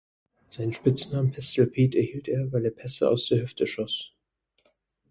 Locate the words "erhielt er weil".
1.99-2.65